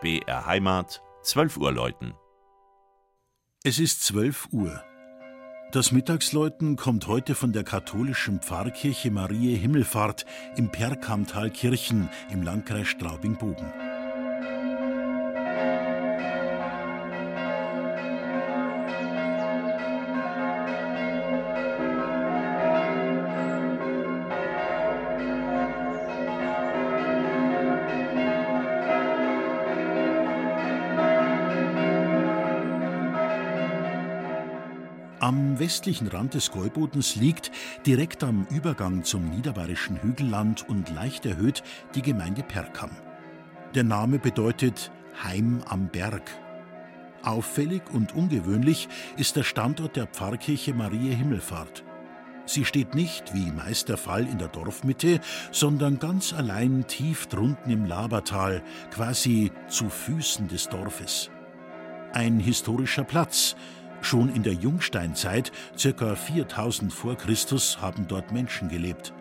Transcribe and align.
BR 0.00 0.46
Heimat, 0.46 1.02
12 1.24 1.58
Uhr 1.58 1.72
läuten. 1.72 2.14
Es 3.64 3.78
ist 3.78 4.02
12 4.04 4.48
Uhr. 4.50 4.82
Das 5.72 5.92
Mittagsläuten 5.92 6.76
kommt 6.76 7.06
heute 7.06 7.34
von 7.34 7.52
der 7.52 7.64
katholischen 7.64 8.40
Pfarrkirche 8.40 9.10
Marie 9.10 9.56
Himmelfahrt 9.56 10.24
im 10.56 10.70
Perkamtal 10.70 11.50
Kirchen 11.50 12.08
im 12.30 12.42
Landkreis 12.42 12.88
Straubing-Bogen. 12.88 13.89
Am 35.30 35.60
westlichen 35.60 36.08
Rand 36.08 36.34
des 36.34 36.50
Gäubodens 36.50 37.14
liegt, 37.14 37.52
direkt 37.86 38.24
am 38.24 38.48
Übergang 38.50 39.04
zum 39.04 39.30
niederbayerischen 39.30 40.02
Hügelland 40.02 40.68
und 40.68 40.92
leicht 40.92 41.24
erhöht, 41.24 41.62
die 41.94 42.02
Gemeinde 42.02 42.42
Perkam. 42.42 42.90
Der 43.76 43.84
Name 43.84 44.18
bedeutet 44.18 44.90
Heim 45.22 45.62
am 45.68 45.86
Berg. 45.86 46.28
Auffällig 47.22 47.82
und 47.92 48.12
ungewöhnlich 48.12 48.88
ist 49.18 49.36
der 49.36 49.44
Standort 49.44 49.94
der 49.94 50.08
Pfarrkirche 50.08 50.74
Marie 50.74 51.14
Himmelfahrt. 51.14 51.84
Sie 52.44 52.64
steht 52.64 52.96
nicht, 52.96 53.32
wie 53.32 53.52
meist 53.52 53.88
der 53.88 53.98
Fall, 53.98 54.26
in 54.26 54.38
der 54.38 54.48
Dorfmitte, 54.48 55.20
sondern 55.52 56.00
ganz 56.00 56.32
allein 56.32 56.88
tief 56.88 57.28
drunten 57.28 57.70
im 57.70 57.84
Labertal, 57.84 58.64
quasi 58.90 59.52
zu 59.68 59.90
Füßen 59.90 60.48
des 60.48 60.68
Dorfes. 60.68 61.30
Ein 62.12 62.40
historischer 62.40 63.04
Platz, 63.04 63.54
Schon 64.02 64.34
in 64.34 64.42
der 64.42 64.54
Jungsteinzeit, 64.54 65.52
circa 65.76 66.14
4000 66.14 66.92
vor 66.92 67.16
Christus, 67.16 67.80
haben 67.80 68.06
dort 68.08 68.32
Menschen 68.32 68.68
gelebt. 68.68 69.12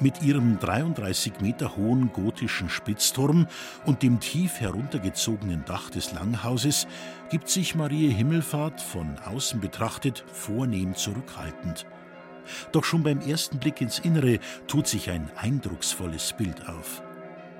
Mit 0.00 0.22
ihrem 0.22 0.60
33 0.60 1.40
Meter 1.40 1.76
hohen 1.76 2.12
gotischen 2.12 2.68
Spitzturm 2.68 3.48
und 3.84 4.02
dem 4.02 4.20
tief 4.20 4.60
heruntergezogenen 4.60 5.64
Dach 5.64 5.90
des 5.90 6.12
Langhauses 6.12 6.86
gibt 7.30 7.48
sich 7.48 7.74
Marie 7.74 8.08
Himmelfahrt 8.10 8.80
von 8.80 9.18
außen 9.24 9.58
betrachtet 9.58 10.24
vornehm 10.32 10.94
zurückhaltend. 10.94 11.84
Doch 12.70 12.84
schon 12.84 13.02
beim 13.02 13.20
ersten 13.20 13.58
Blick 13.58 13.80
ins 13.80 13.98
Innere 13.98 14.38
tut 14.68 14.86
sich 14.86 15.10
ein 15.10 15.30
eindrucksvolles 15.36 16.32
Bild 16.34 16.68
auf. 16.68 17.02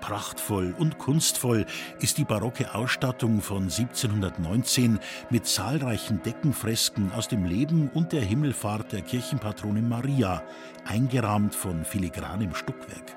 Prachtvoll 0.00 0.74
und 0.78 0.98
kunstvoll 0.98 1.66
ist 2.00 2.18
die 2.18 2.24
barocke 2.24 2.74
Ausstattung 2.74 3.40
von 3.40 3.64
1719 3.64 4.98
mit 5.30 5.46
zahlreichen 5.46 6.22
Deckenfresken 6.22 7.12
aus 7.12 7.28
dem 7.28 7.44
Leben 7.44 7.90
und 7.94 8.12
der 8.12 8.22
Himmelfahrt 8.22 8.92
der 8.92 9.02
Kirchenpatronin 9.02 9.88
Maria, 9.88 10.42
eingerahmt 10.84 11.54
von 11.54 11.84
filigranem 11.84 12.54
Stuckwerk. 12.54 13.16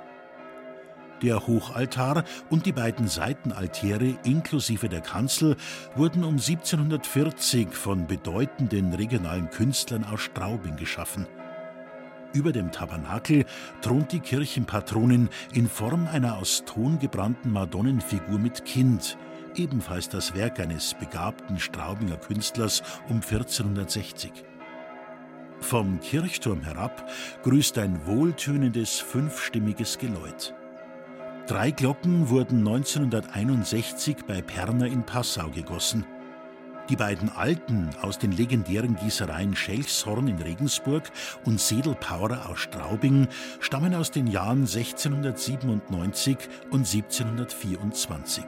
Der 1.22 1.48
Hochaltar 1.48 2.26
und 2.50 2.66
die 2.66 2.74
beiden 2.74 3.08
Seitenaltäre 3.08 4.18
inklusive 4.26 4.90
der 4.90 5.00
Kanzel 5.00 5.56
wurden 5.96 6.26
um 6.26 6.34
1740 6.34 7.74
von 7.74 8.08
bedeutenden 8.08 8.94
regionalen 8.94 9.50
Künstlern 9.50 10.04
aus 10.04 10.20
Straubing 10.20 10.76
geschaffen. 10.76 11.26
Über 12.34 12.52
dem 12.52 12.72
Tabernakel 12.72 13.46
thront 13.82 14.12
die 14.12 14.20
Kirchenpatronin 14.20 15.30
in 15.54 15.70
Form 15.70 16.08
einer 16.08 16.38
aus 16.38 16.64
Ton 16.66 16.98
gebrannten 16.98 17.52
Madonnenfigur 17.52 18.40
mit 18.40 18.66
Kind, 18.66 19.18
ebenfalls 19.56 20.10
das 20.10 20.34
Werk 20.34 20.60
eines 20.60 20.96
begabten 20.96 21.60
Straubinger 21.60 22.18
Künstlers 22.18 22.82
um 23.08 23.18
1460. 23.18 24.32
Vom 25.60 26.00
Kirchturm 26.00 26.62
herab 26.64 27.08
grüßt 27.44 27.78
ein 27.78 28.06
wohltönendes 28.08 29.00
fünfstimmiges 29.00 30.00
Geläut. 30.00 30.56
Drei 31.46 31.72
Glocken 31.72 32.30
wurden 32.30 32.60
1961 32.60 34.26
bei 34.26 34.42
Perner 34.42 34.88
in 34.88 35.04
Passau 35.04 35.50
gegossen. 35.50 36.06
Die 36.90 36.96
beiden 36.98 37.30
alten 37.30 37.90
aus 38.02 38.20
den 38.20 38.34
legendären 38.34 38.96
Gießereien 38.96 39.56
Schelchshorn 39.56 40.28
in 40.28 40.42
Regensburg 40.42 41.10
und 41.46 41.62
Sedelpaurer 41.62 42.50
aus 42.50 42.60
Straubing 42.60 43.28
stammen 43.62 43.96
aus 43.96 44.12
den 44.12 44.28
Jahren 44.28 44.62
1697 44.62 46.38
und 46.72 46.86
1724. 46.86 48.44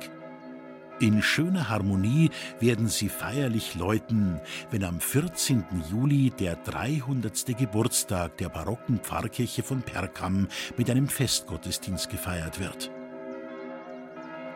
In 1.00 1.22
schöner 1.22 1.70
Harmonie 1.70 2.30
werden 2.60 2.88
sie 2.88 3.10
feierlich 3.10 3.76
läuten, 3.76 4.40
wenn 4.70 4.84
am 4.84 5.00
14. 5.00 5.66
Juli 5.92 6.30
der 6.30 6.56
300. 6.56 7.58
Geburtstag 7.58 8.38
der 8.38 8.50
barocken 8.50 9.00
Pfarrkirche 9.00 9.64
von 9.64 9.82
Perkam 9.82 10.48
mit 10.78 10.90
einem 10.90 11.08
Festgottesdienst 11.10 12.10
gefeiert 12.10 12.60
wird. 12.60 12.92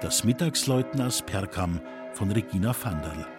Das 0.02 0.24
Mittagsläuten 0.24 1.02
aus 1.02 1.22
Perkam 1.22 1.82
von 2.14 2.32
Regina 2.32 2.74
Vanderl. 2.74 3.39